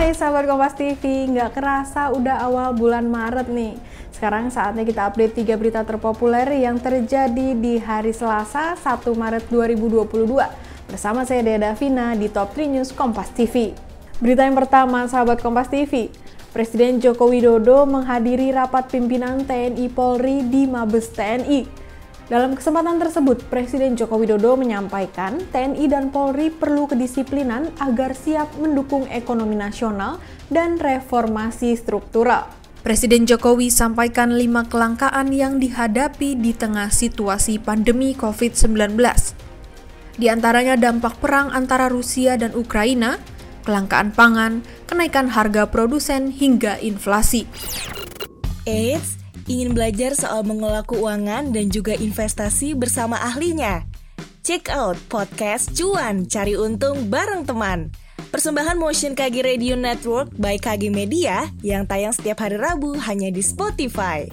[0.00, 3.76] Hai sahabat Kompas TV, nggak kerasa udah awal bulan Maret nih.
[4.08, 10.24] Sekarang saatnya kita update tiga berita terpopuler yang terjadi di hari Selasa 1 Maret 2022.
[10.88, 13.76] Bersama saya Dea Davina di Top 3 News Kompas TV.
[14.24, 16.08] Berita yang pertama, sahabat Kompas TV.
[16.48, 21.79] Presiden Joko Widodo menghadiri rapat pimpinan TNI Polri di Mabes TNI.
[22.30, 29.10] Dalam kesempatan tersebut, Presiden Joko Widodo menyampaikan TNI dan Polri perlu kedisiplinan agar siap mendukung
[29.10, 32.46] ekonomi nasional dan reformasi struktural.
[32.86, 38.94] Presiden Jokowi sampaikan lima kelangkaan yang dihadapi di tengah situasi pandemi COVID-19.
[40.14, 43.18] Di antaranya dampak perang antara Rusia dan Ukraina,
[43.66, 47.50] kelangkaan pangan, kenaikan harga produsen, hingga inflasi.
[48.64, 49.19] Eits,
[49.50, 53.82] Ingin belajar soal mengelola keuangan dan juga investasi bersama ahlinya?
[54.46, 57.90] Check out podcast Cuan Cari Untung bareng teman.
[58.30, 63.42] Persembahan Motion KG Radio Network by KG Media yang tayang setiap hari Rabu hanya di
[63.42, 64.30] Spotify.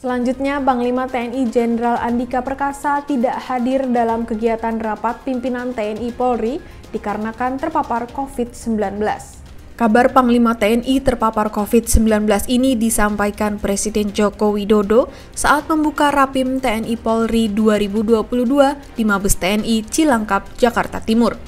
[0.00, 6.64] Selanjutnya, Panglima TNI Jenderal Andika Perkasa tidak hadir dalam kegiatan rapat pimpinan TNI Polri
[6.96, 9.37] dikarenakan terpapar COVID-19.
[9.78, 15.06] Kabar Panglima TNI terpapar COVID-19 ini disampaikan Presiden Joko Widodo
[15.38, 21.38] saat membuka Rapim TNI Polri 2022 di Mabes TNI Cilangkap, Jakarta Timur.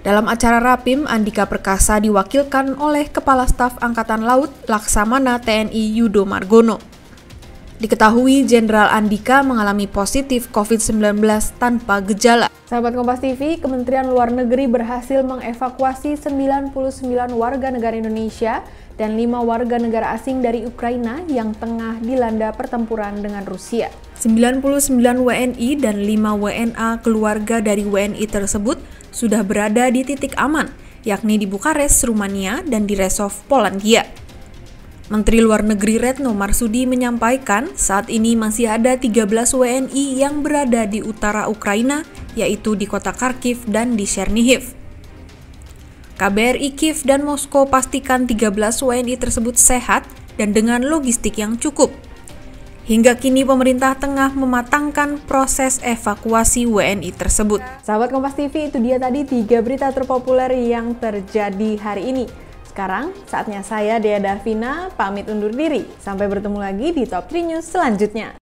[0.00, 6.91] Dalam acara Rapim, Andika Perkasa diwakilkan oleh Kepala Staf Angkatan Laut Laksamana TNI Yudo Margono.
[7.82, 11.18] Diketahui Jenderal Andika mengalami positif COVID-19
[11.58, 12.46] tanpa gejala.
[12.70, 16.70] Sahabat Kompas TV, Kementerian Luar Negeri berhasil mengevakuasi 99
[17.34, 18.62] warga negara Indonesia
[18.94, 23.90] dan 5 warga negara asing dari Ukraina yang tengah dilanda pertempuran dengan Rusia.
[24.22, 24.62] 99
[25.18, 28.78] WNI dan 5 WNA keluarga dari WNI tersebut
[29.10, 30.70] sudah berada di titik aman,
[31.02, 34.21] yakni di Bukares, Rumania, dan di Resov, Polandia.
[35.12, 41.04] Menteri Luar Negeri Retno Marsudi menyampaikan saat ini masih ada 13 WNI yang berada di
[41.04, 44.72] utara Ukraina, yaitu di kota Kharkiv dan di Chernihiv.
[46.16, 50.08] KBRI Kiev dan Moskow pastikan 13 WNI tersebut sehat
[50.40, 51.92] dan dengan logistik yang cukup.
[52.88, 57.60] Hingga kini pemerintah tengah mematangkan proses evakuasi WNI tersebut.
[57.84, 62.24] Sahabat Kompas TV, itu dia tadi tiga berita terpopuler yang terjadi hari ini.
[62.72, 65.84] Sekarang saatnya saya Dea Davina pamit undur diri.
[66.00, 68.41] Sampai bertemu lagi di Top 3 News selanjutnya.